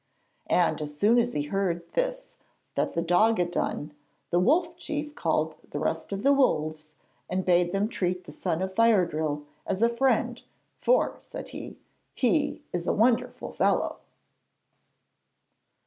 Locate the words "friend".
9.89-10.41